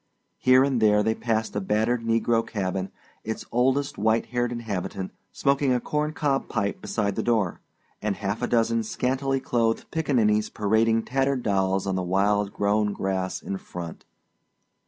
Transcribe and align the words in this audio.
Here 0.39 0.63
and 0.63 0.81
there 0.81 1.03
they 1.03 1.13
passed 1.13 1.55
a 1.55 1.61
battered 1.61 2.01
negro 2.01 2.41
cabin, 2.43 2.89
its 3.23 3.45
oldest 3.51 3.99
white 3.99 4.25
haired 4.25 4.51
inhabitant 4.51 5.11
smoking 5.31 5.71
a 5.71 5.79
corncob 5.79 6.49
pipe 6.49 6.81
beside 6.81 7.15
the 7.15 7.21
door, 7.21 7.61
and 8.01 8.15
half 8.15 8.41
a 8.41 8.47
dozen 8.47 8.81
scantily 8.81 9.39
clothed 9.39 9.91
pickaninnies 9.91 10.49
parading 10.51 11.03
tattered 11.03 11.43
dolls 11.43 11.85
on 11.85 11.93
the 11.93 12.01
wild 12.01 12.51
grown 12.51 12.93
grass 12.93 13.43
in 13.43 13.57
front. 13.59 14.05